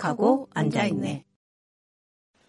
기억하고 0.00 0.48
앉아있네. 0.54 1.24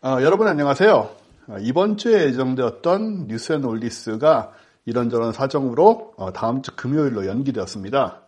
어, 0.04 0.18
여러분 0.22 0.48
안녕하세요. 0.48 1.10
어, 1.48 1.58
이번 1.60 1.98
주에 1.98 2.26
예정되었던 2.26 3.28
뉴스앤올디스가 3.28 4.54
이런저런 4.86 5.34
사정으로 5.34 6.14
어, 6.18 6.34
다음 6.34 6.62
주 6.62 6.76
금요일로 6.76 7.28
연기되었습니다. 7.28 8.22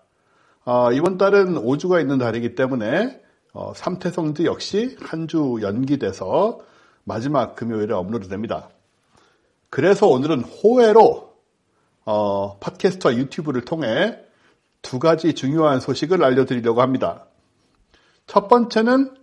어, 0.66 0.92
이번 0.92 1.18
달은 1.18 1.56
5주가 1.56 2.00
있는 2.02 2.18
달이기 2.18 2.56
때문에 2.56 3.22
어, 3.54 3.74
삼태성지 3.76 4.46
역시 4.46 4.98
한 5.00 5.28
주 5.28 5.60
연기돼서 5.62 6.60
마지막 7.06 7.56
금요일에 7.56 7.94
업로드됩니다. 7.94 8.70
그래서 9.70 10.08
오늘은 10.08 10.42
호외로 10.42 11.34
어, 12.06 12.58
팟캐스트와 12.60 13.16
유튜브를 13.16 13.62
통해 13.66 14.20
두 14.82 15.00
가지 15.00 15.34
중요한 15.34 15.80
소식을 15.80 16.24
알려드리려고 16.24 16.82
합니다. 16.82 17.26
첫 18.28 18.48
번째는 18.48 19.16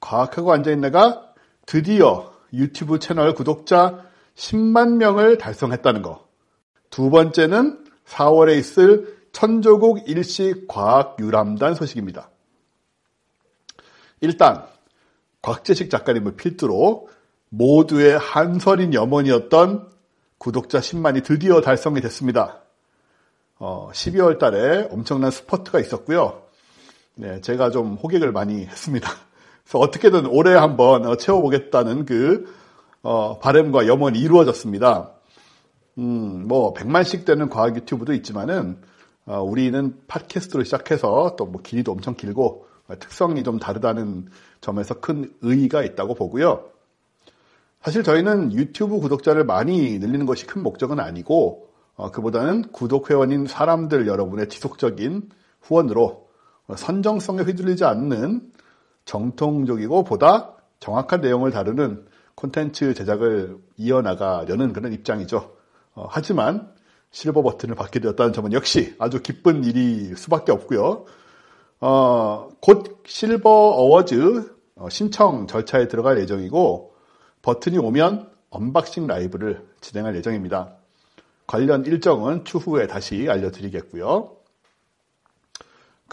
과학하고 0.00 0.52
앉아있네가 0.52 1.34
드디어 1.66 2.32
유튜브 2.52 2.98
채널 2.98 3.34
구독자 3.34 4.04
10만 4.36 4.96
명을 4.96 5.38
달성했다는 5.38 6.02
거. 6.02 6.26
두 6.90 7.10
번째는 7.10 7.84
4월에 8.06 8.58
있을 8.58 9.18
천조국 9.32 10.08
일식 10.08 10.68
과학 10.68 11.16
유람단 11.18 11.74
소식입니다. 11.74 12.30
일단 14.20 14.66
곽재식 15.42 15.90
작가님을 15.90 16.36
필두로 16.36 17.08
모두의 17.48 18.18
한설인 18.18 18.94
염원이었던 18.94 19.88
구독자 20.38 20.80
10만이 20.80 21.24
드디어 21.24 21.60
달성이 21.60 22.00
됐습니다. 22.00 22.62
어, 23.58 23.90
12월 23.92 24.38
달에 24.38 24.88
엄청난 24.90 25.30
스포트가 25.30 25.80
있었고요. 25.80 26.43
네, 27.16 27.40
제가 27.40 27.70
좀 27.70 27.94
호객을 27.94 28.32
많이 28.32 28.64
했습니다. 28.66 29.08
그래서 29.62 29.78
어떻게든 29.78 30.26
올해 30.26 30.54
한번 30.54 31.06
어, 31.06 31.16
채워보겠다는 31.16 32.06
그 32.06 32.52
어, 33.02 33.38
바램과 33.38 33.86
염원이 33.86 34.18
이루어졌습니다. 34.18 35.12
음, 35.98 36.48
뭐 36.48 36.74
100만씩 36.74 37.24
되는 37.24 37.48
과학 37.48 37.76
유튜브도 37.76 38.14
있지만은 38.14 38.78
어, 39.26 39.40
우리는 39.42 39.96
팟캐스트로 40.08 40.64
시작해서 40.64 41.36
또 41.36 41.46
뭐 41.46 41.62
길이도 41.62 41.92
엄청 41.92 42.14
길고 42.14 42.66
특성이 42.98 43.42
좀 43.44 43.58
다르다는 43.58 44.26
점에서 44.60 45.00
큰 45.00 45.32
의의가 45.40 45.82
있다고 45.84 46.14
보고요. 46.14 46.66
사실 47.80 48.02
저희는 48.02 48.52
유튜브 48.52 48.98
구독자를 48.98 49.44
많이 49.44 49.98
늘리는 49.98 50.26
것이 50.26 50.46
큰 50.46 50.62
목적은 50.62 50.98
아니고 51.00 51.68
어, 51.94 52.10
그보다는 52.10 52.72
구독 52.72 53.10
회원인 53.10 53.46
사람들 53.46 54.06
여러분의 54.08 54.48
지속적인 54.48 55.30
후원으로 55.62 56.23
선정성에 56.74 57.42
휘둘리지 57.42 57.84
않는 57.84 58.52
정통적이고 59.04 60.04
보다 60.04 60.54
정확한 60.80 61.20
내용을 61.20 61.50
다루는 61.50 62.06
콘텐츠 62.34 62.94
제작을 62.94 63.58
이어나가려는 63.76 64.72
그런 64.72 64.92
입장이죠. 64.92 65.56
어, 65.94 66.06
하지만 66.08 66.72
실버 67.10 67.42
버튼을 67.42 67.74
받게 67.74 68.00
되었다는 68.00 68.32
점은 68.32 68.52
역시 68.52 68.94
아주 68.98 69.22
기쁜 69.22 69.62
일일 69.64 70.16
수밖에 70.16 70.52
없고요. 70.52 71.04
어, 71.80 72.48
곧 72.60 73.02
실버 73.06 73.48
어워즈 73.48 74.52
어, 74.76 74.88
신청 74.88 75.46
절차에 75.46 75.86
들어갈 75.88 76.18
예정이고 76.18 76.94
버튼이 77.42 77.78
오면 77.78 78.30
unboxing 78.50 79.06
라이브를 79.06 79.66
진행할 79.80 80.16
예정입니다. 80.16 80.76
관련 81.46 81.84
일정은 81.84 82.44
추후에 82.44 82.86
다시 82.86 83.28
알려드리겠고요. 83.28 84.43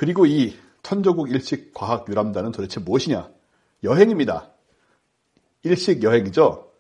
그리고 0.02 0.26
이 0.26 0.56
천조국 0.82 1.30
일식 1.30 1.76
과학 1.76 2.10
유람단은 2.10 2.54
도대체 2.54 2.80
무엇이냐? 2.80 3.30
여행입니다. 3.84 4.50
일식 5.62 6.02
여행이죠. 6.02 6.72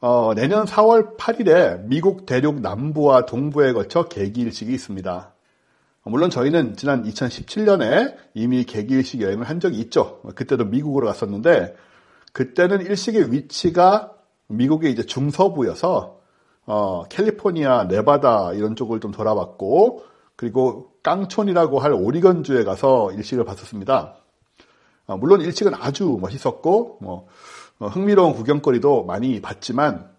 어, 0.00 0.32
내년 0.34 0.64
4월 0.64 1.18
8일에 1.18 1.84
미국 1.88 2.24
대륙 2.24 2.62
남부와 2.62 3.26
동부에 3.26 3.74
걸쳐 3.74 4.04
개기일식이 4.04 4.72
있습니다. 4.72 5.34
물론 6.04 6.30
저희는 6.30 6.76
지난 6.76 7.04
2017년에 7.04 8.16
이미 8.32 8.64
개기일식 8.64 9.20
여행을 9.20 9.46
한 9.46 9.60
적이 9.60 9.80
있죠. 9.80 10.22
그때도 10.34 10.64
미국으로 10.64 11.06
갔었는데 11.06 11.76
그때는 12.32 12.80
일식의 12.80 13.30
위치가 13.30 14.14
미국의 14.46 14.90
이제 14.90 15.02
중서부여서 15.02 16.18
어, 16.64 17.04
캘리포니아, 17.10 17.84
네바다 17.84 18.54
이런 18.54 18.74
쪽을 18.74 19.00
좀 19.00 19.10
돌아봤고 19.10 20.02
그리고 20.34 20.92
깡촌이라고 21.08 21.78
할 21.78 21.92
오리건주에 21.92 22.64
가서 22.64 23.12
일식을 23.12 23.44
봤었습니다. 23.44 24.16
어, 25.06 25.16
물론 25.16 25.40
일식은 25.40 25.72
아주 25.74 26.18
멋있었고 26.20 26.98
뭐 27.00 27.26
어, 27.78 27.86
흥미로운 27.86 28.34
구경거리도 28.34 29.04
많이 29.04 29.40
봤지만 29.40 30.10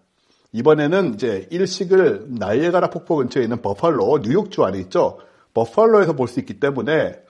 이번에는 0.52 1.14
이제 1.14 1.46
일식을 1.50 2.26
나이에가라 2.30 2.90
폭포 2.90 3.16
근처에 3.16 3.44
있는 3.44 3.62
버팔로 3.62 4.18
뉴욕주 4.22 4.64
안에 4.64 4.78
있죠. 4.80 5.18
버팔로에서 5.54 6.14
볼 6.14 6.26
수 6.26 6.40
있기 6.40 6.58
때문에 6.58 7.20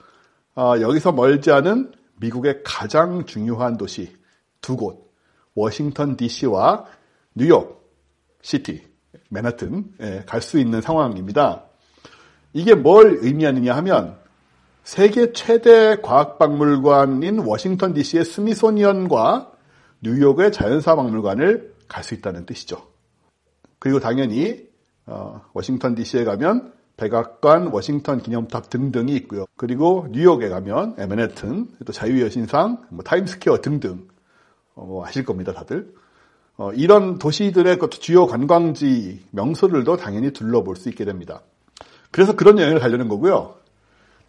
어, 0.55 0.73
여기서 0.81 1.11
멀지 1.11 1.51
않은 1.51 1.91
미국의 2.19 2.61
가장 2.63 3.25
중요한 3.25 3.77
도시 3.77 4.11
두 4.61 4.75
곳, 4.75 5.11
워싱턴 5.53 6.17
D.C.와 6.17 6.85
뉴욕 7.35 7.81
시티, 8.41 8.81
맨하튼 9.29 9.85
예, 10.01 10.23
갈수 10.25 10.59
있는 10.59 10.81
상황입니다. 10.81 11.65
이게 12.53 12.75
뭘 12.75 13.19
의미하느냐 13.21 13.75
하면 13.77 14.17
세계 14.83 15.31
최대 15.31 15.97
과학박물관인 16.01 17.39
워싱턴 17.39 17.93
DC의 17.93 18.25
스미소니언과 18.25 19.51
뉴욕의 20.01 20.51
자연사박물관을 20.51 21.75
갈 21.87 22.03
수 22.03 22.13
있다는 22.13 22.45
뜻이죠. 22.45 22.87
그리고 23.79 23.99
당연히 23.99 24.69
어, 25.05 25.41
워싱턴 25.53 25.93
DC에 25.93 26.23
가면 26.23 26.73
백악관, 26.95 27.67
워싱턴 27.67 28.21
기념탑 28.21 28.69
등등이 28.69 29.13
있고요. 29.17 29.45
그리고 29.57 30.07
뉴욕에 30.11 30.49
가면 30.49 30.95
맨해튼, 30.95 31.67
또 31.85 31.91
자유의 31.91 32.21
여신상, 32.21 32.85
뭐 32.89 33.03
타임스퀘어 33.03 33.61
등등 33.61 34.07
어, 34.75 34.85
뭐 34.85 35.05
아실 35.05 35.25
겁니다, 35.25 35.51
다들. 35.51 35.93
어, 36.57 36.71
이런 36.73 37.17
도시들의 37.17 37.79
그 37.79 37.89
주요 37.89 38.27
관광지 38.27 39.25
명소들도 39.31 39.97
당연히 39.97 40.31
둘러볼 40.31 40.75
수 40.75 40.89
있게 40.89 41.05
됩니다. 41.05 41.41
그래서 42.11 42.35
그런 42.35 42.59
여행을 42.59 42.79
가려는 42.79 43.07
거고요. 43.07 43.55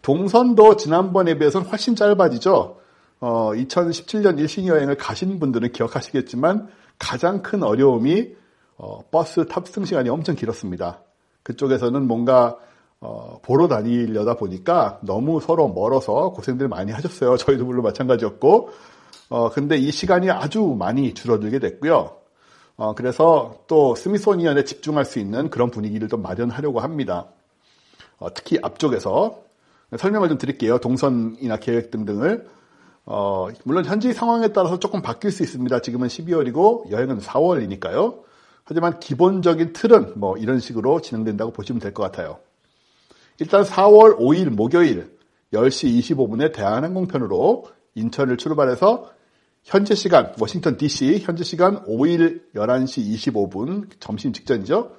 동선도 0.01 0.77
지난번에 0.77 1.37
비해서는 1.37 1.67
훨씬 1.67 1.95
짧아지죠. 1.95 2.77
어, 3.19 3.51
2017년 3.53 4.39
일신 4.39 4.67
여행을 4.67 4.95
가신 4.95 5.39
분들은 5.39 5.71
기억하시겠지만 5.71 6.67
가장 6.99 7.41
큰 7.41 7.63
어려움이 7.63 8.35
어, 8.77 8.99
버스 9.11 9.45
탑승 9.47 9.85
시간이 9.85 10.09
엄청 10.09 10.35
길었습니다. 10.35 11.01
그쪽에서는 11.43 12.07
뭔가 12.07 12.57
어, 12.99 13.39
보러 13.41 13.67
다니려다 13.67 14.35
보니까 14.35 14.99
너무 15.03 15.41
서로 15.41 15.67
멀어서 15.67 16.31
고생들 16.31 16.69
많이 16.69 16.91
하셨어요. 16.93 17.35
저희도 17.35 17.65
물론 17.65 17.83
마찬가지였고, 17.83 18.69
어, 19.29 19.49
근데 19.49 19.75
이 19.75 19.91
시간이 19.91 20.31
아주 20.31 20.75
많이 20.79 21.13
줄어들게 21.13 21.59
됐고요. 21.59 22.15
어, 22.77 22.95
그래서 22.95 23.55
또 23.67 23.93
스미소니언에 23.95 24.63
집중할 24.63 25.03
수 25.03 25.19
있는 25.19 25.49
그런 25.49 25.69
분위기를 25.69 26.07
좀 26.07 26.21
마련하려고 26.21 26.79
합니다. 26.79 27.27
어, 28.23 28.33
특히 28.33 28.57
앞쪽에서 28.61 29.43
설명을 29.97 30.29
좀 30.29 30.37
드릴게요. 30.37 30.77
동선이나 30.77 31.57
계획 31.57 31.91
등등을. 31.91 32.47
어, 33.05 33.49
물론 33.65 33.83
현지 33.83 34.13
상황에 34.13 34.47
따라서 34.53 34.79
조금 34.79 35.01
바뀔 35.01 35.29
수 35.29 35.43
있습니다. 35.43 35.81
지금은 35.81 36.07
12월이고 36.07 36.89
여행은 36.89 37.19
4월이니까요. 37.19 38.21
하지만 38.63 38.97
기본적인 39.01 39.73
틀은 39.73 40.13
뭐 40.15 40.37
이런 40.37 40.59
식으로 40.59 41.01
진행된다고 41.01 41.51
보시면 41.51 41.81
될 41.81 41.93
것 41.93 42.01
같아요. 42.03 42.39
일단 43.39 43.63
4월 43.63 44.17
5일 44.17 44.51
목요일 44.51 45.17
10시 45.51 45.99
25분에 45.99 46.53
대한항공편으로 46.53 47.65
인천을 47.95 48.37
출발해서 48.37 49.11
현재 49.63 49.95
시간 49.95 50.33
워싱턴 50.39 50.77
DC 50.77 51.19
현재 51.23 51.43
시간 51.43 51.83
5일 51.83 52.53
11시 52.55 53.33
25분 53.33 53.89
점심 53.99 54.31
직전이죠. 54.31 54.91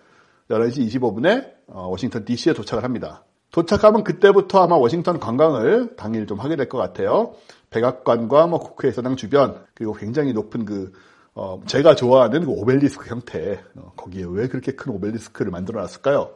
11시 0.51 0.91
25분에 0.91 1.45
어, 1.45 1.54
워싱턴 1.67 2.25
DC에 2.25 2.53
도착을 2.55 2.85
합니다. 2.85 3.25
도착하면 3.51 4.03
그때부터 4.05 4.63
아마 4.63 4.77
워싱턴 4.77 5.21
관광을 5.21 5.95
당일 5.97 6.27
좀 6.27 6.41
하게 6.41 6.57
될 6.57 6.69
것 6.69 6.79
같아요. 6.79 7.35
백악관과 7.71 8.47
뭐 8.49 8.59
국회의사당 8.59 9.17
주변 9.17 9.65
그리고 9.75 9.93
굉장히 9.93 10.33
높은 10.33 10.65
그 10.65 10.93
어, 11.35 11.61
제가 11.67 11.95
좋아하는 11.97 12.45
그 12.45 12.51
오벨리스크 12.51 13.09
형태 13.11 13.61
어, 13.77 13.93
거기에 13.97 14.25
왜 14.29 14.49
그렇게 14.49 14.73
큰 14.73 14.93
오벨리스크를 14.93 15.51
만들어놨을까요? 15.51 16.31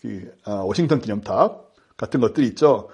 그, 0.00 0.32
아, 0.44 0.52
워싱턴 0.56 1.00
기념탑 1.00 1.74
같은 1.96 2.20
것들이 2.20 2.46
있죠. 2.48 2.88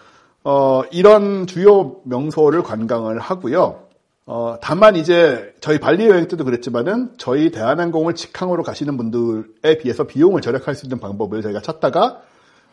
어, 0.45 0.83
이런 0.91 1.47
주요 1.47 2.01
명소를 2.05 2.63
관광을 2.63 3.19
하고요. 3.21 3.81
어, 4.25 4.57
다만 4.61 4.95
이제 4.97 5.53
저희 5.61 5.79
발리 5.79 6.07
여행 6.09 6.29
때도 6.29 6.45
그랬지만은 6.45 7.13
저희 7.19 7.51
대한항공을 7.51 8.15
직항으로 8.15 8.63
가시는 8.63 8.97
분들에 8.97 9.79
비해서 9.79 10.05
비용을 10.05 10.41
절약할 10.41 10.75
수 10.77 10.87
있는 10.87 11.01
방법을 11.01 11.43
저희가 11.43 11.61
찾다가 11.61 12.23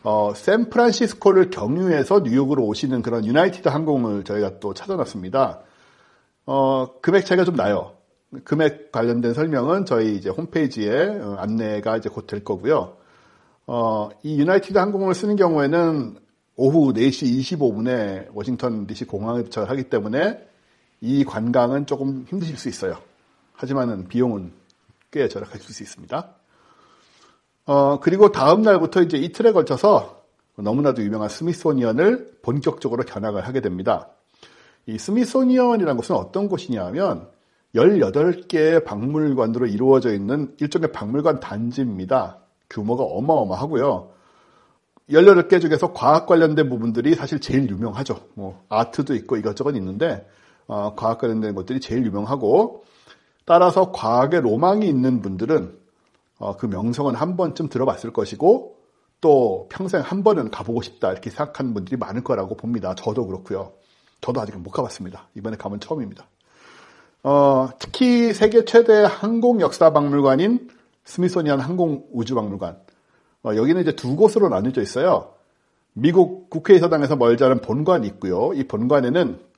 어, 0.02 0.32
샌프란시스코를 0.34 1.50
경유해서 1.50 2.20
뉴욕으로 2.20 2.64
오시는 2.64 3.02
그런 3.02 3.26
유나이티드 3.26 3.68
항공을 3.68 4.24
저희가 4.24 4.60
또 4.60 4.74
찾아놨습니다. 4.74 5.60
어, 6.46 6.88
금액 7.02 7.26
차이가 7.26 7.44
좀 7.44 7.56
나요. 7.56 7.92
금액 8.44 8.92
관련된 8.92 9.34
설명은 9.34 9.86
저희 9.86 10.14
이제 10.14 10.30
홈페이지에 10.30 11.18
어, 11.20 11.36
안내가 11.38 11.96
이제 11.96 12.08
곧 12.08 12.28
될 12.28 12.44
거고요. 12.44 12.96
어, 13.66 14.08
이 14.22 14.40
United 14.40 14.78
항공을 14.78 15.14
쓰는 15.14 15.34
경우에는 15.36 16.16
오후 16.56 16.92
4시 16.92 17.40
25분에 17.40 18.28
워싱턴 18.32 18.86
DC 18.86 19.06
공항에 19.06 19.42
도착을 19.42 19.68
하기 19.70 19.84
때문에 19.84 20.49
이 21.00 21.24
관광은 21.24 21.86
조금 21.86 22.24
힘드실 22.28 22.56
수 22.56 22.68
있어요. 22.68 22.98
하지만은 23.54 24.08
비용은 24.08 24.52
꽤 25.10 25.28
절약하실 25.28 25.72
수 25.72 25.82
있습니다. 25.82 26.34
어, 27.66 28.00
그리고 28.00 28.32
다음 28.32 28.62
날부터 28.62 29.02
이제 29.02 29.16
이틀에 29.16 29.52
걸쳐서 29.52 30.22
너무나도 30.56 31.02
유명한 31.02 31.28
스미소니언을 31.28 32.38
본격적으로 32.42 33.04
견학을 33.04 33.46
하게 33.46 33.60
됩니다. 33.60 34.08
이 34.86 34.98
스미소니언이라는 34.98 35.96
곳은 35.96 36.16
어떤 36.16 36.48
곳이냐면 36.48 37.28
18개의 37.74 38.84
박물관으로 38.84 39.66
이루어져 39.66 40.12
있는 40.12 40.54
일종의 40.60 40.92
박물관 40.92 41.40
단지입니다. 41.40 42.38
규모가 42.68 43.04
어마어마하고요. 43.04 44.10
18개 45.10 45.60
중에서 45.60 45.92
과학 45.92 46.26
관련된 46.26 46.68
부분들이 46.68 47.14
사실 47.14 47.40
제일 47.40 47.68
유명하죠. 47.68 48.28
뭐 48.34 48.64
아트도 48.68 49.14
있고 49.14 49.36
이것저것 49.36 49.74
있는데 49.76 50.26
어, 50.70 50.94
과학 50.94 51.18
관련된 51.18 51.56
것들이 51.56 51.80
제일 51.80 52.06
유명하고 52.06 52.84
따라서 53.44 53.90
과학에 53.90 54.40
로망이 54.40 54.86
있는 54.86 55.20
분들은 55.20 55.76
어, 56.38 56.56
그 56.56 56.66
명성은 56.66 57.16
한 57.16 57.36
번쯤 57.36 57.68
들어봤을 57.68 58.12
것이고 58.12 58.76
또 59.20 59.66
평생 59.68 60.00
한 60.00 60.22
번은 60.22 60.52
가보고 60.52 60.80
싶다 60.82 61.10
이렇게 61.10 61.28
생각하는 61.28 61.74
분들이 61.74 61.96
많을 61.96 62.22
거라고 62.22 62.56
봅니다. 62.56 62.94
저도 62.94 63.26
그렇고요. 63.26 63.72
저도 64.20 64.40
아직 64.40 64.56
못 64.58 64.70
가봤습니다. 64.70 65.26
이번에 65.34 65.56
가면 65.56 65.80
처음입니다. 65.80 66.28
어, 67.24 67.68
특히 67.80 68.32
세계 68.32 68.64
최대 68.64 69.04
항공 69.04 69.60
역사 69.60 69.92
박물관인 69.92 70.70
스미소니안 71.04 71.58
항공 71.58 72.06
우주 72.12 72.36
박물관. 72.36 72.78
어, 73.42 73.56
여기는 73.56 73.82
이제 73.82 73.96
두 73.96 74.14
곳으로 74.14 74.48
나뉘어져 74.48 74.82
있어요. 74.82 75.32
미국 75.94 76.48
국회의사당에서 76.48 77.16
멀지 77.16 77.42
않은 77.42 77.60
본관이 77.60 78.06
있고요. 78.06 78.52
이 78.54 78.68
본관에는 78.68 79.49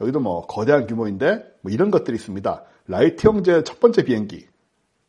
여기도 0.00 0.20
뭐 0.20 0.46
거대한 0.46 0.86
규모인데 0.86 1.44
뭐 1.60 1.70
이런 1.70 1.90
것들이 1.90 2.16
있습니다. 2.16 2.64
라이트 2.86 3.26
형제 3.26 3.62
첫 3.64 3.80
번째 3.80 4.04
비행기. 4.04 4.46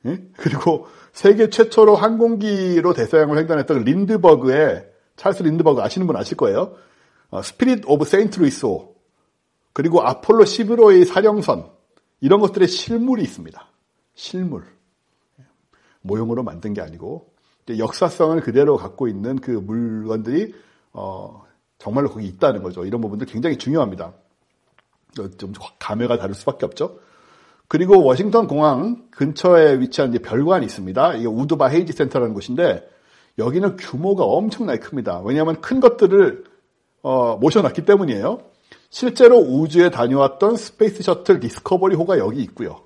예? 0.06 0.24
그리고 0.38 0.88
세계 1.14 1.50
최초로 1.50 1.96
항공기로 1.96 2.94
대서양을 2.94 3.38
횡단했던 3.38 3.84
린드버그의 3.84 4.90
찰스 5.16 5.44
린드버그 5.44 5.82
아시는 5.82 6.08
분 6.08 6.16
아실 6.16 6.38
거예요. 6.38 6.76
어, 7.30 7.42
Spirit 7.42 7.84
of 7.88 8.06
Saint 8.06 8.40
Louis호 8.40 8.96
그리고 9.74 10.02
아폴로 10.02 10.44
11호의 10.44 11.06
사령선 11.06 11.70
이런 12.20 12.40
것들의 12.40 12.68
실물이 12.68 13.22
있습니다. 13.24 13.68
실물. 14.14 14.66
모형으로 16.02 16.44
만든 16.44 16.74
게 16.74 16.82
아니고 16.82 17.32
역사성을 17.70 18.42
그대로 18.42 18.76
갖고 18.76 19.08
있는 19.08 19.38
그 19.40 19.52
물건들이 19.52 20.54
어, 20.94 21.46
정말로 21.78 22.10
거기 22.10 22.28
있다는 22.28 22.64
거죠. 22.64 22.86
이런 22.86 23.02
부분들 23.02 23.28
굉장히 23.28 23.58
중요합니다. 23.58 24.14
좀 25.38 25.54
감회가 25.80 26.18
다를 26.18 26.36
수밖에 26.36 26.66
없죠. 26.66 27.00
그리고 27.68 28.04
워싱턴 28.04 28.48
공항 28.48 29.06
근처에 29.12 29.80
위치한 29.80 30.12
별관이 30.12 30.66
있습니다. 30.66 31.16
이게 31.16 31.28
우드바 31.28 31.68
헤이지 31.68 31.94
센터라는 31.94 32.34
곳인데 32.34 32.88
여기는 33.38 33.78
규모가 33.78 34.24
엄청나게 34.26 34.80
큽니다. 34.80 35.22
왜냐하면 35.22 35.62
큰 35.62 35.80
것들을 35.80 36.44
어, 37.02 37.38
모셔놨기 37.38 37.86
때문이에요. 37.86 38.40
실제로 38.90 39.38
우주에 39.38 39.90
다녀왔던 39.90 40.58
스페이스 40.58 41.02
셔틀 41.02 41.40
디스커버리호가 41.40 42.20
여기 42.20 42.42
있고요. 42.44 42.82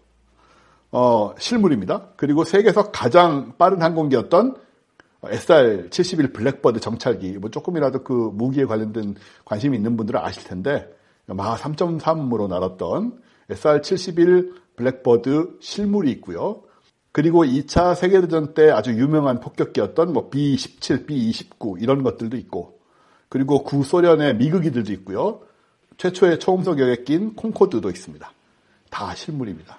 어, 0.91 1.33
실물입니다. 1.37 2.09
그리고 2.15 2.43
세계에서 2.43 2.91
가장 2.91 3.53
빠른 3.57 3.81
항공기였던 3.81 4.55
SR-71 5.23 6.33
블랙버드 6.33 6.79
정찰기, 6.79 7.39
뭐 7.39 7.49
조금이라도 7.49 8.03
그 8.03 8.13
무기에 8.33 8.65
관련된 8.65 9.15
관심이 9.43 9.75
있는 9.75 9.97
분들은 9.97 10.19
아실 10.21 10.43
텐데, 10.43 10.87
마하 11.27 11.55
3.3으로 11.57 12.47
날았던 12.47 13.19
SR-71 13.49 14.53
블랙버드 14.75 15.57
실물이 15.59 16.11
있고요. 16.11 16.63
그리고 17.11 17.45
2차 17.45 17.95
세계대전 17.95 18.53
때 18.53 18.69
아주 18.69 18.91
유명한 18.91 19.39
폭격기였던 19.39 20.11
뭐 20.11 20.29
B-17, 20.29 21.07
B-29 21.07 21.81
이런 21.81 22.03
것들도 22.03 22.35
있고, 22.37 22.79
그리고 23.29 23.63
구소련의 23.63 24.35
미그기들도 24.35 24.91
있고요. 24.93 25.39
최초의 25.97 26.39
초음속 26.39 26.79
여객기인 26.79 27.35
콩코드도 27.35 27.89
있습니다. 27.89 28.29
다 28.89 29.15
실물입니다. 29.15 29.77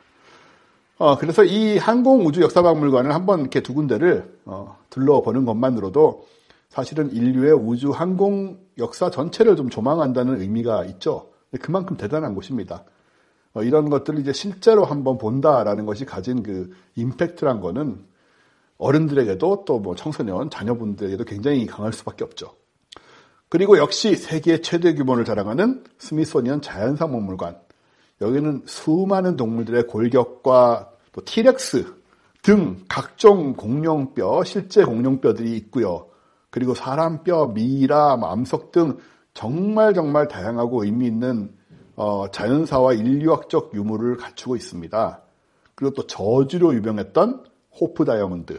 어, 0.99 1.19
그래서 1.19 1.45
이 1.45 1.77
항공우주 1.77 2.41
역사박물관을 2.41 3.15
한번 3.15 3.41
이렇게 3.41 3.63
두 3.63 3.75
군데를 3.75 4.39
어, 4.47 4.79
둘러보는 4.89 5.45
것만으로도 5.45 6.27
사실은 6.71 7.13
인류의 7.13 7.53
우주 7.53 7.91
항공 7.91 8.59
역사 8.79 9.11
전체를 9.11 9.57
좀 9.57 9.69
조망한다는 9.69 10.41
의미가 10.41 10.87
있죠. 10.87 11.29
그만큼 11.59 11.97
대단한 11.97 12.35
곳입니다. 12.35 12.85
어, 13.55 13.63
이런 13.63 13.89
것들을 13.89 14.19
이제 14.21 14.33
실제로 14.33 14.85
한번 14.85 15.19
본다라는 15.19 15.87
것이 15.87 16.05
가진 16.05 16.43
그 16.43 16.71
임팩트란 16.95 17.61
거는 17.61 18.05
어른들에게도 18.79 19.65
또 19.65 19.79
뭐 19.79 19.95
청소년, 19.95 20.51
자녀분들에게도 20.51 21.25
굉장히 21.25 21.67
강할 21.67 21.93
수밖에 21.93 22.25
없죠. 22.25 22.55
그리고 23.49 23.79
역시 23.79 24.17
세계 24.17 24.61
최대 24.61 24.95
규모를 24.95 25.25
자랑하는 25.25 25.85
스미소니언 25.99 26.61
자연사 26.63 27.07
박물관. 27.07 27.59
여기는 28.21 28.63
수많은 28.67 29.37
동물들의 29.37 29.87
골격과 29.87 30.91
또 31.13 31.25
티렉스 31.25 31.95
등 32.43 32.85
각종 32.89 33.55
공룡뼈, 33.55 34.45
실제 34.45 34.85
공룡뼈들이 34.85 35.57
있고요. 35.57 36.09
그리고 36.51 36.75
사람뼈, 36.75 37.49
미라, 37.49 38.17
뭐 38.17 38.31
암석 38.31 38.73
등 38.73 38.99
정말 39.37 39.93
정말 39.93 40.29
다양하고 40.29 40.85
의미 40.85 41.07
있는 41.07 41.53
어, 41.95 42.31
자연사와 42.31 42.95
인류학적 42.95 43.73
유물을 43.75 44.17
갖추고 44.17 44.57
있습니다. 44.57 45.23
그리고 45.75 45.95
또 45.95 46.07
저주로 46.07 46.75
유명했던 46.75 47.45
호프 47.79 48.07
다이아몬드. 48.07 48.57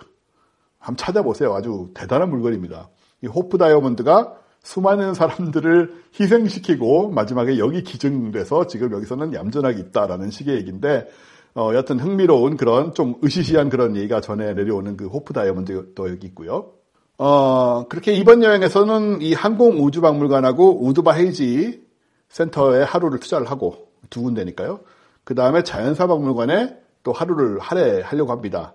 한번 0.77 0.97
찾아보세요. 0.97 1.55
아주 1.55 1.89
대단한 1.95 2.29
물건입니다. 2.29 2.89
이 3.23 3.27
호프 3.27 3.57
다이아몬드가 3.57 4.37
수많은 4.61 5.15
사람들을 5.15 6.03
희생시키고 6.19 7.09
마지막에 7.09 7.57
여기 7.57 7.81
기증돼서 7.83 8.67
지금 8.67 8.91
여기서는 8.91 9.33
얌전하게 9.33 9.79
있다라는 9.79 10.29
식의 10.29 10.57
얘기인데 10.57 11.07
어, 11.55 11.71
여튼 11.73 11.99
흥미로운 11.99 12.55
그런 12.55 12.93
좀 12.93 13.15
으시시한 13.23 13.69
그런 13.69 13.95
얘기가 13.95 14.21
전해 14.21 14.53
내려오는 14.53 14.95
그 14.95 15.07
호프 15.07 15.33
다이아몬드도 15.33 16.07
여기 16.11 16.27
있고요. 16.27 16.76
어, 17.17 17.87
그렇게 17.87 18.13
이번 18.13 18.43
여행에서는 18.43 19.21
이 19.21 19.33
항공우주박물관하고 19.33 20.85
우드바 20.85 21.13
헤이지 21.13 21.83
센터에 22.29 22.83
하루를 22.83 23.19
투자를 23.19 23.49
하고 23.49 23.87
두 24.09 24.21
군데니까요. 24.21 24.81
그 25.23 25.33
다음에 25.33 25.63
자연사박물관에 25.63 26.77
또 27.03 27.11
하루를 27.11 27.59
할애하려고 27.59 28.31
합니다. 28.31 28.73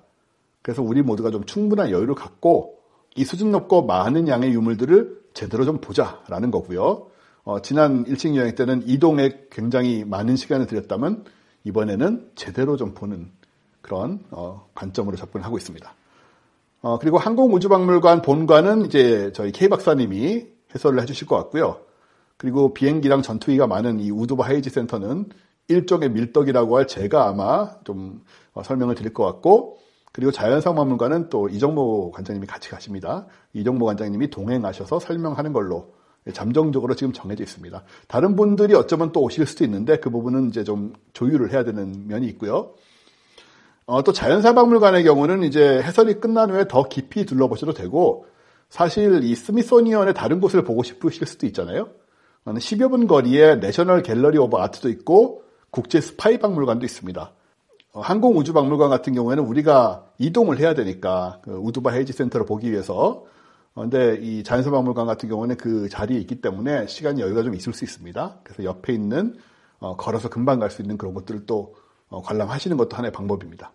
그래서 0.63 0.83
우리 0.83 1.03
모두가 1.03 1.31
좀 1.31 1.45
충분한 1.45 1.91
여유를 1.91 2.15
갖고 2.15 2.79
이 3.15 3.25
수준 3.25 3.53
높고 3.53 3.87
많은 3.87 4.27
양의 4.27 4.53
유물들을 4.53 5.23
제대로 5.35 5.65
좀 5.65 5.79
보자라는 5.81 6.51
거고요. 6.51 7.07
어, 7.45 7.61
지난 7.63 8.05
일찍 8.07 8.35
여행 8.37 8.55
때는 8.55 8.83
이동에 8.87 9.47
굉장히 9.51 10.05
많은 10.05 10.37
시간을 10.37 10.67
들였다면 10.67 11.25
이번에는 11.65 12.31
제대로 12.35 12.77
좀 12.77 12.95
보는 12.95 13.31
그런 13.81 14.21
어, 14.31 14.69
관점으로 14.75 15.17
접근을 15.17 15.45
하고 15.45 15.59
있습니다. 15.59 15.95
어, 16.83 16.99
그리고 16.99 17.17
항공우주박물관 17.17 18.23
본관은 18.23 18.87
이제 18.87 19.31
저희 19.35 19.53
K 19.53 19.69
박사님이 19.69 20.47
해설을 20.75 21.01
해주실 21.01 21.29
것 21.29 21.37
같고요. 21.37 21.79
그리고 22.37 22.75
비행기랑 22.75 23.23
전투기가 23.23 23.69
많은 23.69 24.01
이 24.01 24.11
우드바 24.11 24.47
헤이지 24.47 24.69
센터는 24.71 25.29
일종의 25.69 26.11
밀떡이라고 26.11 26.77
할 26.77 26.89
제가 26.89 27.29
아마 27.29 27.71
좀 27.85 28.25
어, 28.53 28.65
설명을 28.65 28.97
드릴 28.97 29.15
것 29.15 29.25
같고 29.25 29.79
그리고 30.11 30.33
자연사박물관은 30.33 31.31
또 31.31 31.49
이정모 31.49 32.11
관장님이 32.11 32.49
같이 32.49 32.69
가십니다. 32.69 33.27
이정모 33.53 33.87
관장님이 33.87 34.31
동행하셔서 34.31 34.99
설명하는 34.99 35.53
걸로 35.53 35.95
잠정적으로 36.33 36.95
지금 36.95 37.13
정해져 37.13 37.45
있습니다. 37.45 37.83
다른 38.09 38.35
분들이 38.35 38.75
어쩌면 38.75 39.13
또 39.13 39.23
오실 39.23 39.47
수도 39.47 39.65
있는데 39.65 39.99
그 39.99 40.11
부분은 40.11 40.49
이제 40.49 40.65
좀 40.65 40.93
조율을 41.13 41.53
해야 41.53 41.63
되는 41.65 42.09
면이 42.09 42.27
있고요. 42.27 42.75
어, 43.93 44.03
또 44.03 44.11
자연사박물관의 44.11 45.05
경우는 45.05 45.43
이제 45.43 45.83
해설이 45.83 46.15
끝난 46.15 46.51
후에 46.51 46.67
더 46.67 46.85
깊이 46.85 47.27
둘러보셔도 47.27 47.75
되고 47.75 48.25
사실 48.71 49.23
이 49.23 49.35
스미소니언의 49.35 50.15
다른 50.15 50.41
곳을 50.41 50.65
보고 50.65 50.83
싶으실 50.83 51.27
수도 51.27 51.47
있잖아요. 51.47 51.91
10여 52.47 52.89
분 52.89 53.07
거리에 53.07 53.57
내셔널 53.57 54.03
갤러리 54.03 54.39
오브 54.39 54.57
아트도 54.57 54.89
있고 54.89 55.43
국제 55.71 56.01
스파이 56.01 56.39
박물관도 56.39 56.87
있습니다. 56.87 57.33
어, 57.93 58.01
항공우주박물관 58.01 58.89
같은 58.89 59.13
경우에는 59.13 59.45
우리가 59.45 60.07
이동을 60.17 60.59
해야 60.59 60.73
되니까 60.73 61.41
그 61.43 61.51
우드바 61.51 61.91
헤이지 61.91 62.15
센터를 62.15 62.47
보기 62.47 62.73
위해서 62.73 63.27
어, 63.75 63.83
근데 63.83 64.19
이 64.23 64.43
자연사박물관 64.43 65.05
같은 65.05 65.29
경우는 65.29 65.59
그 65.59 65.91
자리에 65.91 66.19
있기 66.19 66.41
때문에 66.41 66.87
시간이 66.87 67.21
여유가 67.21 67.43
좀 67.43 67.55
있을 67.55 67.75
수 67.75 67.85
있습니다. 67.85 68.39
그래서 68.43 68.65
옆에 68.65 68.95
있는 68.95 69.37
어, 69.81 69.99
걸어서 69.99 70.31
금방 70.31 70.61
갈 70.61 70.71
수 70.71 70.81
있는 70.81 70.97
그런 70.97 71.13
것들을 71.13 71.45
또 71.45 71.75
어, 72.09 72.23
관람하시는 72.23 72.79
것도 72.79 72.97
하나의 72.97 73.13
방법입니다. 73.13 73.71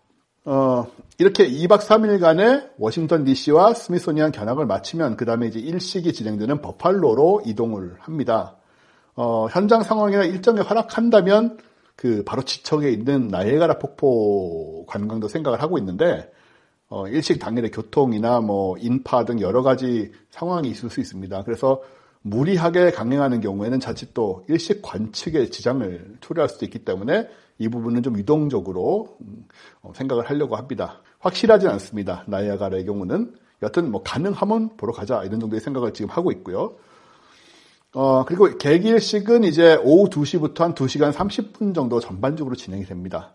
어, 0.49 0.87
이렇게 1.17 1.45
2박 1.45 1.81
3일간의 1.81 2.69
워싱턴 2.77 3.25
DC와 3.25 3.73
스미소니안 3.73 4.31
견학을 4.31 4.65
마치면 4.65 5.17
그 5.17 5.25
다음에 5.25 5.47
이제 5.47 5.59
일식이 5.59 6.13
진행되는 6.13 6.61
버팔로로 6.61 7.41
이동을 7.45 7.97
합니다. 7.99 8.55
어, 9.15 9.47
현장 9.51 9.83
상황이나 9.83 10.23
일정에 10.23 10.61
허락한다면 10.61 11.57
그 11.97 12.23
바로 12.25 12.43
지척에 12.43 12.89
있는 12.91 13.27
나이에가라 13.27 13.77
폭포 13.77 14.85
관광도 14.85 15.27
생각을 15.27 15.61
하고 15.61 15.77
있는데 15.79 16.31
어, 16.87 17.09
일식 17.09 17.39
당일의 17.39 17.71
교통이나 17.71 18.39
뭐 18.39 18.77
인파 18.77 19.25
등 19.25 19.41
여러 19.41 19.63
가지 19.63 20.13
상황이 20.29 20.69
있을 20.69 20.89
수 20.89 21.01
있습니다. 21.01 21.43
그래서 21.43 21.81
무리하게 22.29 22.91
강행하는 22.91 23.41
경우에는 23.41 23.79
자칫 23.79 24.13
또 24.13 24.45
일식 24.47 24.81
관측에 24.81 25.49
지장을 25.49 26.17
초래할 26.21 26.49
수도 26.49 26.65
있기 26.65 26.79
때문에 26.79 27.27
이 27.59 27.69
부분은 27.69 28.03
좀 28.03 28.17
유동적으로 28.17 29.17
음, 29.21 29.45
어, 29.81 29.91
생각을 29.95 30.29
하려고 30.29 30.55
합니다. 30.55 31.01
확실하진 31.19 31.69
않습니다. 31.69 32.23
나이아가라의 32.27 32.85
경우는 32.85 33.33
여튼 33.63 33.91
뭐 33.91 34.03
가능하면 34.03 34.77
보러 34.77 34.93
가자 34.93 35.23
이런 35.23 35.39
정도의 35.39 35.59
생각을 35.61 35.93
지금 35.93 36.11
하고 36.11 36.31
있고요. 36.31 36.75
어, 37.93 38.25
그리고 38.25 38.55
개기일식은 38.57 39.43
이제 39.43 39.75
오후 39.83 40.09
2시부터 40.09 40.59
한 40.59 40.75
2시간 40.75 41.11
30분 41.11 41.73
정도 41.73 41.99
전반적으로 41.99 42.55
진행이 42.55 42.85
됩니다. 42.85 43.33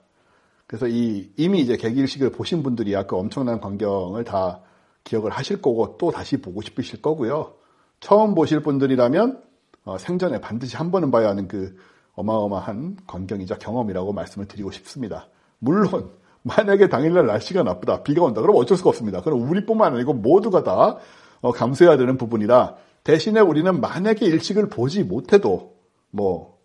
그래서 0.66 0.86
이, 0.86 1.30
이미 1.36 1.60
이제 1.60 1.76
개기일식을 1.76 2.30
보신 2.30 2.62
분들이 2.62 2.94
아까 2.94 3.16
엄청난 3.16 3.60
광경을 3.60 4.24
다 4.24 4.60
기억을 5.02 5.32
하실 5.32 5.60
거고 5.60 5.96
또 5.98 6.12
다시 6.12 6.36
보고 6.36 6.62
싶으실 6.62 7.02
거고요. 7.02 7.54
처음 8.02 8.34
보실 8.34 8.60
분들이라면 8.60 9.40
어, 9.84 9.96
생전에 9.96 10.40
반드시 10.40 10.76
한 10.76 10.90
번은 10.90 11.10
봐야 11.10 11.28
하는 11.28 11.48
그 11.48 11.76
어마어마한 12.14 12.98
광경이자 13.06 13.58
경험이라고 13.58 14.12
말씀을 14.12 14.46
드리고 14.46 14.70
싶습니다. 14.72 15.28
물론 15.60 16.10
만약에 16.42 16.88
당일날 16.88 17.26
날씨가 17.26 17.62
나쁘다, 17.62 18.02
비가 18.02 18.24
온다, 18.24 18.40
그럼 18.40 18.56
어쩔 18.56 18.76
수가 18.76 18.90
없습니다. 18.90 19.22
그럼 19.22 19.48
우리뿐만 19.48 19.94
아니고 19.94 20.14
모두가 20.14 20.64
다 20.64 20.98
어, 21.40 21.52
감수해야 21.52 21.96
되는 21.96 22.18
부분이라 22.18 22.74
대신에 23.04 23.40
우리는 23.40 23.80
만약에 23.80 24.26
일식을 24.26 24.68
보지 24.68 25.04
못해도 25.04 25.76
뭐 26.10 26.58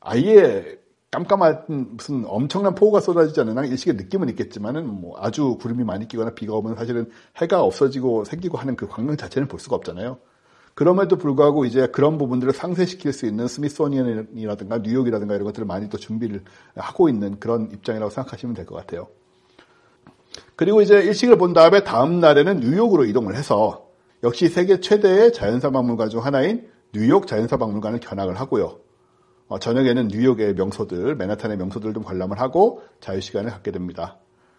아예 0.00 0.78
깜깜한 1.10 1.64
무슨 1.96 2.24
엄청난 2.26 2.74
폭우가 2.74 3.00
쏟아지지 3.00 3.40
않는 3.40 3.56
한 3.58 3.66
일식의 3.66 3.94
느낌은 3.94 4.30
있겠지만은 4.30 4.86
뭐 4.86 5.18
아주 5.18 5.56
구름이 5.60 5.84
많이 5.84 6.08
끼거나 6.08 6.34
비가 6.34 6.54
오면 6.54 6.76
사실은 6.76 7.10
해가 7.36 7.62
없어지고 7.62 8.24
생기고 8.24 8.56
하는 8.56 8.74
그 8.74 8.88
광경 8.88 9.16
자체는 9.16 9.48
볼 9.48 9.60
수가 9.60 9.76
없잖아요. 9.76 10.18
그럼에도 10.78 11.16
불구하고 11.16 11.64
이제 11.64 11.88
그런 11.88 12.18
부분들을 12.18 12.52
상쇄시킬 12.52 13.12
수 13.12 13.26
있는 13.26 13.48
스미소니언이라든가 13.48 14.78
뉴욕이라든가 14.78 15.34
이런 15.34 15.44
것들을 15.46 15.66
많이 15.66 15.88
또 15.88 15.98
준비를 15.98 16.44
하고 16.76 17.08
있는 17.08 17.40
그런 17.40 17.68
입장이라고 17.72 18.10
생각하시면 18.10 18.54
될 18.54 18.64
것 18.64 18.76
같아요. 18.76 19.08
그리고 20.54 20.80
이제 20.80 20.94
일식을 21.00 21.36
본 21.36 21.52
다음에 21.52 21.82
다음 21.82 22.20
날에는 22.20 22.60
뉴욕으로 22.60 23.06
이동을 23.06 23.34
해서 23.34 23.88
역시 24.22 24.46
세계 24.46 24.78
최대의 24.78 25.32
자연사 25.32 25.70
박물관 25.70 26.10
중 26.10 26.24
하나인 26.24 26.68
뉴욕 26.92 27.26
자연사 27.26 27.56
박물관을 27.56 27.98
견학을 27.98 28.38
하고요. 28.38 28.78
어, 29.48 29.58
저녁에는 29.58 30.06
뉴욕의 30.06 30.54
명소들, 30.54 31.16
맨하탄의 31.16 31.56
명소들 31.56 31.92
좀 31.92 32.04
관람을 32.04 32.38
하고 32.38 32.82
자유 33.00 33.20
시간을 33.20 33.50
갖게 33.50 33.72
됩니다. 33.72 34.18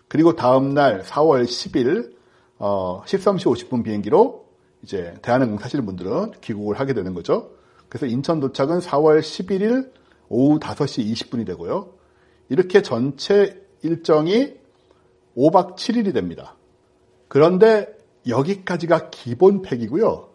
그리고 0.10 0.36
다음 0.36 0.74
날 0.74 1.02
4월 1.02 1.46
10일 1.46 2.12
어, 2.58 3.04
13시 3.06 3.46
50분 3.46 3.86
비행기로 3.86 4.49
이제 4.84 5.14
대한항공 5.22 5.58
타시는 5.58 5.86
분들은 5.86 6.32
귀국을 6.42 6.80
하게 6.80 6.94
되는 6.94 7.14
거죠. 7.14 7.52
그래서 7.90 8.06
인천 8.06 8.40
도착은 8.40 8.80
4월 8.80 9.20
11일 9.20 9.92
오후 10.30 10.60
5시 10.60 11.12
20분이 11.12 11.46
되고요. 11.46 11.94
이렇게 12.50 12.82
전체 12.82 13.62
일정이 13.82 14.54
5박 15.36 15.76
7일이 15.76 16.14
됩니다. 16.14 16.56
그런데 17.28 17.88
여기까지가 18.28 19.10
기본 19.10 19.62
팩이고요. 19.62 20.30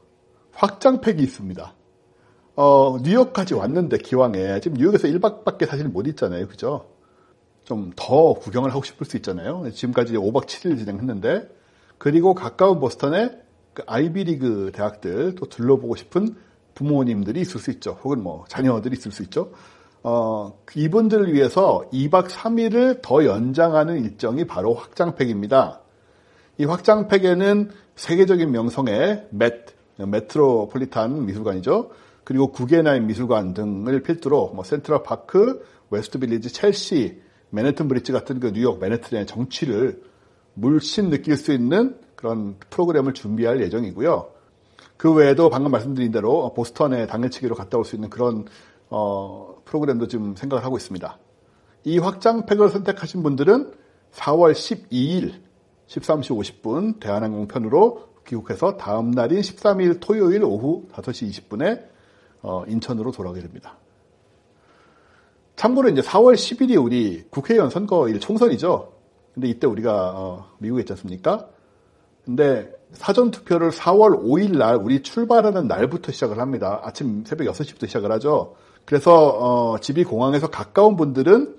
확장 0.53 1.01
팩이 1.01 1.23
있습니다. 1.23 1.75
어, 2.57 2.99
뉴욕까지 3.03 3.55
왔는데 3.55 3.99
기왕에 3.99 4.61
지금 4.61 4.77
뉴욕에서 4.79 5.09
1박밖에 5.09 5.67
사실 5.67 5.89
못 5.89 6.07
있잖아요. 6.07 6.47
그죠? 6.49 6.95
좀 7.65 7.93
더 7.97 8.35
구경을 8.35 8.71
하고 8.71 8.83
싶을 8.83 9.07
수 9.07 9.17
있잖아요. 9.17 9.71
지금까지 9.73 10.15
5박 10.15 10.45
7일 10.47 10.79
진행했는데 10.79 11.49
그리고 11.99 12.35
가까운 12.35 12.79
보스턴에 12.79 13.31
그 13.75 13.83
아이비리그 13.87 14.73
대학들 14.73 15.35
또 15.35 15.47
둘러보고 15.47 15.97
싶은 15.97 16.37
부모님들이 16.75 17.41
있을 17.41 17.61
수 17.61 17.71
있죠. 17.73 17.99
혹은 18.03 18.23
뭐 18.23 18.45
자녀들이 18.49 18.97
있을 18.97 19.13
수 19.13 19.23
있죠. 19.25 19.53
어, 20.03 20.59
이분들을 20.75 21.33
위해서 21.33 21.85
2박 21.93 22.29
3일을 22.29 23.01
더 23.03 23.25
연장하는 23.25 24.05
일정이 24.05 24.47
바로 24.47 24.75
확장팩입니다. 24.75 25.81
이 26.59 26.65
확장팩에는 26.65 27.71
세계적인 27.97 28.51
명성의 28.51 29.29
맷, 29.31 29.67
메트로폴리탄 29.97 31.27
미술관이죠. 31.27 31.91
그리고 32.23 32.53
구겐하임 32.53 33.07
미술관 33.07 33.55
등을 33.55 34.03
필두로 34.03 34.53
뭐 34.55 34.65
센트럴 34.65 35.03
파크, 35.03 35.65
웨스트 35.91 36.19
빌리지, 36.19 36.53
첼시, 36.53 37.21
맨해튼 37.51 37.89
브릿지 37.89 38.13
같은 38.13 38.41
그 38.41 38.53
뉴욕 38.53 38.79
맨해튼의 38.81 39.27
정취를 39.27 40.03
물씬 40.55 41.11
느낄 41.11 41.37
수 41.37 41.53
있는 41.53 41.97
그런 42.25 42.57
프로그램을 42.71 43.13
준비할 43.13 43.61
예정이고요. 43.61 44.31
그 44.97 45.13
외에도 45.13 45.51
방금 45.51 45.71
말씀드린 45.73 46.11
대로 46.11 46.55
보스턴에 46.55 47.07
당일치기로 47.07 47.55
갔다 47.55 47.77
올 47.77 47.85
수 47.85 47.97
있는 47.97 48.09
그런 48.09 48.47
어, 48.89 49.57
프로그램도 49.67 50.09
지금 50.09 50.35
생각을 50.35 50.65
하고 50.65 50.79
있습니다. 50.79 51.19
이 51.85 51.99
확장팩을 51.99 52.71
선택하신 52.71 53.23
분들은 53.23 53.75
4월 54.13 54.53
12일 54.53 55.43
13시 55.89 56.63
50분 56.63 56.99
대한항공 56.99 57.47
편으로 57.47 58.09
귀국해서 58.27 58.79
다음 58.79 59.11
날인 59.11 59.41
13일 59.43 59.99
토요일 60.01 60.45
오후 60.45 60.89
5시 60.93 61.29
20분에 61.31 61.85
어, 62.41 62.65
인천으로 62.67 63.13
돌아오게 63.13 63.43
됩니다. 63.43 63.77
참고로 65.57 65.91
이제 65.91 66.01
4월 66.01 66.35
10일이 66.37 66.83
우리 66.83 67.25
국회의원 67.29 67.69
선거일 67.69 68.19
총선이죠. 68.19 68.95
근데 69.35 69.49
이때 69.49 69.67
우리가 69.67 70.13
어, 70.17 70.51
미국에 70.57 70.81
있지 70.81 70.95
않습니까? 70.95 71.51
근데 72.25 72.73
사전 72.93 73.31
투표를 73.31 73.71
4월 73.71 74.23
5일 74.23 74.57
날 74.57 74.77
우리 74.77 75.03
출발하는 75.03 75.69
날부터 75.69 76.13
시작을 76.13 76.39
합니다. 76.39 76.81
아침 76.83 77.25
새벽 77.27 77.53
6시부터 77.53 77.87
시작을 77.87 78.11
하죠. 78.13 78.55
그래서 78.85 79.29
어, 79.29 79.79
집이 79.79 80.05
공항에서 80.05 80.49
가까운 80.49 80.97
분들은 80.97 81.57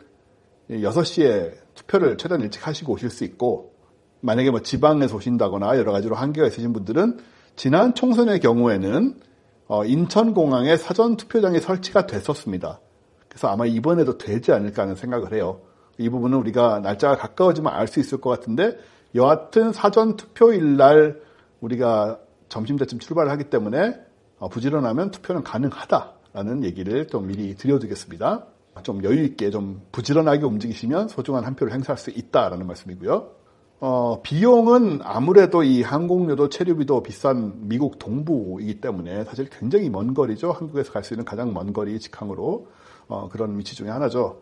6시에 0.72 1.52
투표를 1.76 2.18
최대한 2.18 2.42
일찍 2.42 2.66
하시고 2.66 2.94
오실 2.94 3.10
수 3.10 3.24
있고 3.26 3.74
만약에 4.22 4.50
뭐 4.50 4.62
지방에서 4.62 5.16
오신다거나 5.18 5.78
여러 5.78 5.92
가지로 5.92 6.16
한계가 6.16 6.48
있으신 6.48 6.74
분들은 6.74 7.20
지난 7.56 7.94
총선의 7.94 8.40
경우에는 8.40 9.20
어, 9.68 9.86
인천공항에 9.86 10.78
사전 10.78 11.18
투표장이 11.18 11.60
설치가 11.60 12.08
됐었습니다. 12.08 12.80
그래서 13.28 13.50
아마 13.50 13.66
이번에도 13.66 14.18
되지 14.18 14.52
않을까 14.52 14.84
하는 14.84 14.96
생각을 14.96 15.34
해요. 15.34 15.62
이 15.98 16.10
부분은 16.10 16.38
우리가 16.40 16.80
날짜가 16.80 17.18
가까워지면 17.18 17.72
알 17.72 17.88
수 17.88 18.00
있을 18.00 18.20
것 18.20 18.30
같은데 18.30 18.78
여하튼 19.16 19.72
사전 19.72 20.18
투표일 20.18 20.78
날 20.78 21.22
우리가 21.62 22.20
점심 22.50 22.78
때쯤 22.78 23.00
출발을 23.00 23.32
하기 23.32 23.46
때문에 23.46 24.00
어, 24.38 24.50
부지런하면 24.50 25.12
투표는 25.12 25.44
가능하다라는 25.44 26.64
얘기를 26.64 27.08
좀 27.08 27.28
미리 27.28 27.56
드려두겠습니다. 27.56 28.46
좀 28.84 29.04
여유 29.06 29.24
있게 29.24 29.52
좀 29.52 29.82
부지런하게 29.94 30.44
움직이시면 30.44 31.08
소중한 31.08 31.46
한 31.46 31.56
표를 31.56 31.74
행사할 31.74 31.98
수 31.98 32.10
있다라는 32.10 32.68
말씀이고요. 32.68 33.32
어, 33.80 34.22
비용은 34.22 35.00
아무래도 35.02 35.64
이 35.64 35.82
항공료도 35.82 36.50
체류비도 36.50 37.04
비싼 37.04 37.68
미국 37.70 38.00
동부이기 38.00 38.82
때문에 38.82 39.24
사실 39.24 39.48
굉장히 39.50 39.90
먼 39.90 40.14
거리죠. 40.14 40.52
한국에서 40.52 40.92
갈 40.92 41.04
수 41.04 41.14
있는 41.14 41.24
가장 41.24 41.54
먼 41.54 41.72
거리 41.72 41.98
직항으로 42.00 42.68
어, 43.08 43.30
그런 43.30 43.58
위치 43.58 43.76
중에 43.76 43.90
하나죠. 43.90 44.42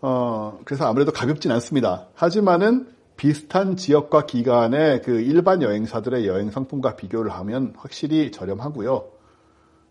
어, 0.00 0.58
그래서 0.64 0.86
아무래도 0.86 1.12
가볍진 1.12 1.50
않습니다. 1.50 2.08
하지만은 2.14 2.93
비슷한 3.16 3.76
지역과 3.76 4.26
기간의 4.26 5.02
그 5.02 5.20
일반 5.20 5.62
여행사들의 5.62 6.26
여행 6.26 6.50
상품과 6.50 6.96
비교를 6.96 7.30
하면 7.32 7.72
확실히 7.76 8.30
저렴하고요. 8.32 9.08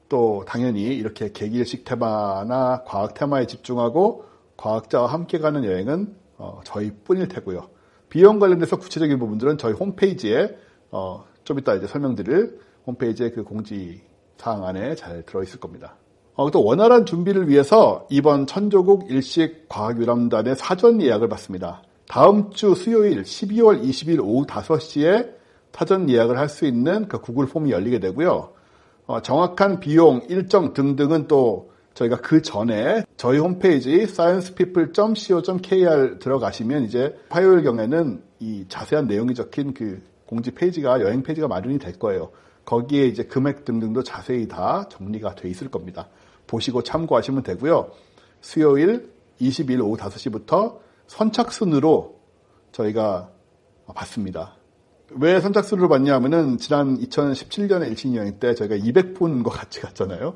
또 0.09 0.43
당연히 0.47 0.83
이렇게 0.83 1.31
계기일식 1.31 1.85
테마나 1.85 2.83
과학 2.85 3.13
테마에 3.13 3.47
집중하고 3.47 4.25
과학자와 4.57 5.07
함께 5.07 5.39
가는 5.39 5.63
여행은 5.63 6.15
어, 6.37 6.61
저희뿐일 6.65 7.27
테고요. 7.29 7.69
비용 8.09 8.39
관련돼서 8.39 8.77
구체적인 8.77 9.17
부분들은 9.17 9.57
저희 9.57 9.73
홈페이지에 9.73 10.55
어, 10.91 11.25
좀 11.43 11.57
이따 11.57 11.73
이제 11.73 11.87
설명드릴 11.87 12.59
홈페이지에 12.85 13.31
그 13.31 13.43
공지 13.43 14.01
사항 14.37 14.65
안에 14.65 14.95
잘 14.95 15.23
들어있을 15.23 15.59
겁니다. 15.59 15.95
어, 16.35 16.51
또 16.51 16.63
원활한 16.63 17.05
준비를 17.05 17.47
위해서 17.47 18.05
이번 18.09 18.45
천조국 18.45 19.09
일식 19.09 19.67
과학유람단의 19.69 20.55
사전 20.55 21.01
예약을 21.01 21.29
받습니다. 21.29 21.81
다음 22.13 22.51
주 22.51 22.75
수요일 22.75 23.23
12월 23.23 23.83
20일 23.83 24.23
오후 24.23 24.45
5시에 24.45 25.33
사전 25.71 26.07
예약을 26.07 26.37
할 26.37 26.47
수 26.47 26.67
있는 26.67 27.07
그 27.07 27.19
구글 27.19 27.47
폼이 27.47 27.71
열리게 27.71 27.97
되고요. 27.97 28.53
어, 29.07 29.21
정확한 29.23 29.79
비용, 29.79 30.21
일정 30.29 30.75
등등은 30.75 31.27
또 31.27 31.71
저희가 31.95 32.17
그 32.17 32.43
전에 32.43 33.03
저희 33.17 33.39
홈페이지 33.39 34.01
sciencepeople.co.kr 34.01 36.19
들어가시면 36.19 36.83
이제 36.83 37.17
화요일 37.29 37.63
경에는 37.63 38.21
이 38.41 38.65
자세한 38.69 39.07
내용이 39.07 39.33
적힌 39.33 39.73
그 39.73 40.03
공지 40.27 40.51
페이지가 40.51 41.01
여행 41.01 41.23
페이지가 41.23 41.47
마련이 41.47 41.79
될 41.79 41.97
거예요. 41.97 42.29
거기에 42.63 43.07
이제 43.07 43.23
금액 43.23 43.65
등등도 43.65 44.03
자세히 44.03 44.47
다 44.47 44.87
정리가 44.87 45.33
돼 45.33 45.49
있을 45.49 45.71
겁니다. 45.71 46.09
보시고 46.45 46.83
참고하시면 46.83 47.41
되고요. 47.41 47.89
수요일 48.39 49.09
20일 49.41 49.83
오후 49.83 49.97
5시부터 49.97 50.83
선착순으로 51.13 52.15
저희가 52.71 53.29
받습니다. 53.93 54.55
왜 55.11 55.39
선착순으로 55.39 55.87
받냐 55.87 56.15
하면은 56.15 56.57
지난 56.57 56.97
2017년에 56.97 57.87
일신 57.87 58.15
여행 58.15 58.39
때 58.39 58.55
저희가 58.55 58.77
200분과 58.77 59.49
같이 59.51 59.79
갔잖아요. 59.79 60.35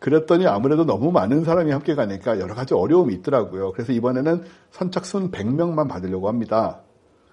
그랬더니 0.00 0.46
아무래도 0.46 0.84
너무 0.84 1.12
많은 1.12 1.44
사람이 1.44 1.70
함께 1.70 1.94
가니까 1.94 2.40
여러 2.40 2.54
가지 2.54 2.74
어려움이 2.74 3.14
있더라고요. 3.14 3.72
그래서 3.72 3.92
이번에는 3.92 4.44
선착순 4.72 5.30
100명만 5.30 5.88
받으려고 5.88 6.28
합니다. 6.28 6.80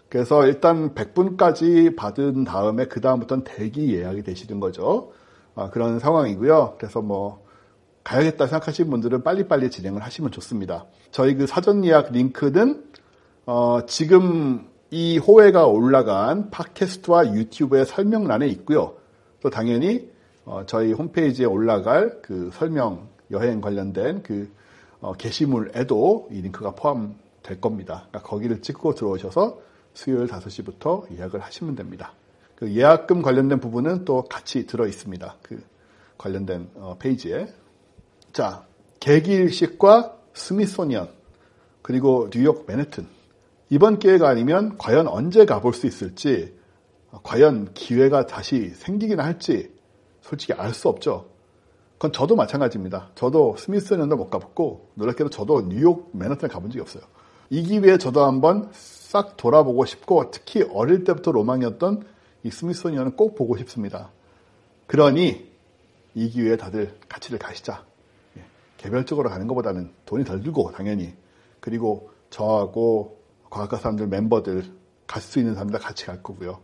그래서 0.07 0.45
일단 0.45 0.93
100분까지 0.93 1.95
받은 1.95 2.43
다음에 2.43 2.85
그 2.85 3.01
다음부터는 3.01 3.45
대기 3.45 3.95
예약이 3.95 4.21
되시는 4.21 4.59
거죠. 4.59 5.11
아, 5.55 5.71
그런 5.71 5.97
상황이고요. 5.97 6.75
그래서 6.77 7.01
뭐 7.01 7.44
가야겠다 8.05 8.45
생각하시는 8.45 8.89
분들은 8.89 9.23
빨리빨리 9.23 9.71
진행을 9.71 10.01
하시면 10.03 10.31
좋습니다. 10.31 10.85
저희 11.11 11.35
그 11.35 11.47
사전 11.47 11.83
예약 11.83 12.11
링크는 12.11 12.85
어, 13.47 13.85
지금 13.87 14.69
이 14.91 15.17
호회가 15.17 15.65
올라간 15.65 16.51
팟캐스트와 16.51 17.33
유튜브의 17.33 17.85
설명란에 17.85 18.47
있고요. 18.47 18.95
또 19.41 19.49
당연히 19.49 20.07
어, 20.45 20.63
저희 20.67 20.93
홈페이지에 20.93 21.45
올라갈 21.45 22.21
그 22.21 22.51
설명 22.53 23.09
여행 23.31 23.59
관련된 23.59 24.21
그 24.21 24.51
어, 25.01 25.13
게시물에도 25.13 26.29
이 26.31 26.41
링크가 26.41 26.75
포함될 26.75 27.59
겁니다. 27.59 28.05
그러니까 28.09 28.29
거기를 28.29 28.61
찍고 28.61 28.93
들어오셔서 28.93 29.59
수요일 29.95 30.27
5시부터 30.27 31.11
예약을 31.17 31.39
하시면 31.39 31.75
됩니다. 31.75 32.13
그 32.55 32.71
예약금 32.71 33.23
관련된 33.23 33.59
부분은 33.59 34.05
또 34.05 34.23
같이 34.23 34.67
들어 34.67 34.85
있습니다. 34.85 35.37
그 35.41 35.63
관련된 36.19 36.69
어, 36.75 36.95
페이지에. 36.99 37.47
자, 38.35 38.65
개기일식과 38.99 40.17
스미소니언 40.33 41.07
그리고 41.81 42.29
뉴욕 42.29 42.65
맨해튼 42.67 43.07
이번 43.69 43.97
기회가 43.97 44.27
아니면 44.27 44.77
과연 44.77 45.07
언제 45.07 45.45
가볼 45.45 45.73
수 45.73 45.87
있을지 45.87 46.53
과연 47.23 47.73
기회가 47.73 48.25
다시 48.25 48.71
생기긴 48.71 49.21
할지 49.21 49.73
솔직히 50.21 50.51
알 50.51 50.73
수 50.73 50.89
없죠. 50.89 51.29
그건 51.93 52.11
저도 52.11 52.35
마찬가지입니다. 52.35 53.11
저도 53.15 53.55
스미소니언 53.57 54.15
못 54.15 54.29
가봤고 54.29 54.89
놀랍게도 54.95 55.29
저도 55.29 55.69
뉴욕 55.69 56.09
맨하탄 56.11 56.49
가본 56.49 56.71
적이 56.71 56.81
없어요. 56.81 57.03
이 57.49 57.63
기회에 57.63 57.97
저도 57.97 58.25
한번 58.25 58.69
싹 58.73 59.37
돌아보고 59.37 59.85
싶고 59.85 60.31
특히 60.31 60.61
어릴 60.73 61.05
때부터 61.05 61.31
로망이었던 61.31 62.05
이 62.43 62.51
스미소니언은 62.51 63.15
꼭 63.15 63.35
보고 63.35 63.55
싶습니다. 63.59 64.11
그러니 64.87 65.49
이 66.15 66.29
기회에 66.29 66.57
다들 66.57 66.99
같이들 67.07 67.39
가시자. 67.39 67.85
예, 68.85 68.89
개별적으로 68.89 69.29
가는 69.29 69.47
것보다는 69.47 69.91
돈이 70.05 70.23
덜 70.23 70.41
들고 70.41 70.71
당연히 70.71 71.13
그리고 71.59 72.11
저하고 72.29 73.19
과학과 73.49 73.77
사람들 73.77 74.07
멤버들 74.07 74.63
갈 75.07 75.21
수 75.21 75.39
있는 75.39 75.53
사람들 75.53 75.79
같이 75.79 76.05
갈 76.05 76.21
거고요. 76.21 76.59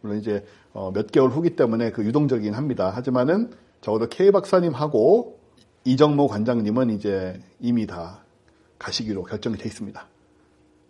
물론 0.00 0.18
이제 0.18 0.44
어, 0.72 0.92
몇 0.92 1.10
개월 1.10 1.30
후기 1.30 1.56
때문에 1.56 1.90
그 1.92 2.04
유동적이긴 2.04 2.54
합니다. 2.54 2.90
하지만은 2.90 3.52
적어도 3.80 4.08
K 4.08 4.30
박사님하고 4.30 5.38
이정모 5.84 6.28
관장님은 6.28 6.90
이제 6.90 7.40
이미 7.60 7.86
다 7.86 8.24
가시기로 8.78 9.24
결정이 9.24 9.56
돼 9.56 9.66
있습니다. 9.66 10.06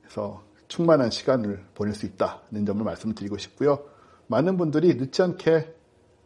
그래서 0.03 0.43
충만한 0.69 1.11
시간을 1.11 1.65
보낼 1.75 1.95
수 1.95 2.07
있다는 2.07 2.67
점을 2.67 2.85
말씀드리고 2.85 3.39
싶고요. 3.39 3.85
많은 4.27 4.57
분들이 4.57 4.95
늦지 4.95 5.23
않게 5.23 5.75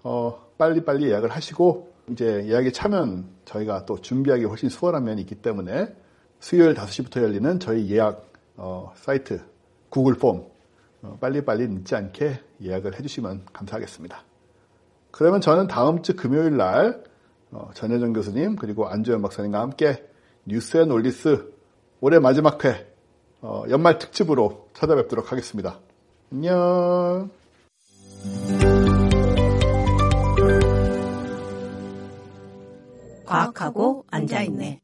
어, 0.02 0.46
빨리빨리 0.56 1.10
예약을 1.10 1.28
하시고 1.30 1.89
이제 2.10 2.44
예약에 2.46 2.72
차면 2.72 3.28
저희가 3.44 3.86
또 3.86 4.00
준비하기 4.00 4.44
훨씬 4.44 4.68
수월한 4.68 5.04
면이 5.04 5.20
있기 5.22 5.36
때문에 5.36 5.94
수요일 6.40 6.74
5시부터 6.74 7.22
열리는 7.22 7.60
저희 7.60 7.90
예약 7.90 8.30
어, 8.56 8.92
사이트 8.96 9.40
구글 9.88 10.14
폼 10.14 10.46
어, 11.02 11.18
빨리빨리 11.20 11.68
늦지 11.68 11.94
않게 11.94 12.40
예약을 12.62 12.98
해주시면 12.98 13.46
감사하겠습니다. 13.52 14.24
그러면 15.10 15.40
저는 15.40 15.66
다음 15.66 16.02
주 16.02 16.14
금요일 16.16 16.56
날 16.56 17.02
어, 17.50 17.70
전혜정 17.74 18.12
교수님 18.12 18.56
그리고 18.56 18.88
안조현 18.88 19.22
박사님과 19.22 19.60
함께 19.60 20.04
뉴스 20.44 20.76
앤 20.78 20.90
올리스 20.90 21.52
올해 22.00 22.18
마지막 22.18 22.64
회 22.64 22.86
어, 23.40 23.64
연말 23.70 23.98
특집으로 23.98 24.68
찾아뵙도록 24.74 25.32
하겠습니다. 25.32 25.78
안녕. 26.32 27.30
과학하고 33.30 34.06
앉아있네. 34.10 34.80